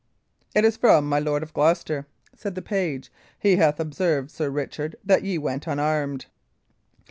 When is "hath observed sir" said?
3.57-4.49